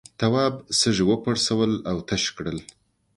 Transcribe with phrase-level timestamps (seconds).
[0.19, 2.57] تواب سږي وپرسول او تش کړل.